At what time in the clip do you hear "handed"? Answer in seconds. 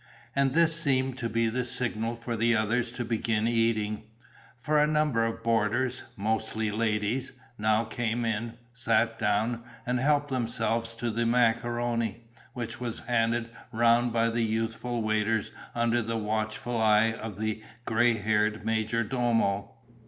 13.01-13.51